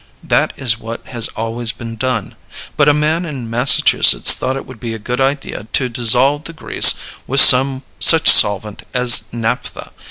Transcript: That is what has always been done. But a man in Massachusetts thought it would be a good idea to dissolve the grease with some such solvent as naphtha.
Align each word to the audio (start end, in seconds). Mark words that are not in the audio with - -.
That 0.23 0.53
is 0.57 0.79
what 0.79 1.05
has 1.09 1.27
always 1.35 1.71
been 1.71 1.95
done. 1.95 2.33
But 2.75 2.89
a 2.89 2.91
man 2.91 3.23
in 3.23 3.47
Massachusetts 3.51 4.33
thought 4.33 4.55
it 4.55 4.65
would 4.65 4.79
be 4.79 4.95
a 4.95 4.97
good 4.97 5.21
idea 5.21 5.67
to 5.73 5.89
dissolve 5.89 6.45
the 6.45 6.53
grease 6.53 6.95
with 7.27 7.39
some 7.39 7.83
such 7.99 8.27
solvent 8.27 8.81
as 8.95 9.25
naphtha. 9.31 9.91